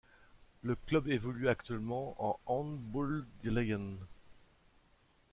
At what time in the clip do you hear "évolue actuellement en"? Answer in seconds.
1.09-2.39